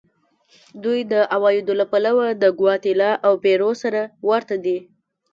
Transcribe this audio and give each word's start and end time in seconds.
دوی 0.83 0.99
د 1.11 1.13
عوایدو 1.35 1.73
له 1.81 1.85
پلوه 1.91 2.27
د 2.41 2.43
ګواتیلا 2.59 3.11
او 3.25 3.33
پیرو 3.43 3.71
سره 3.83 4.01
ورته 4.29 4.55
دي. 4.65 4.77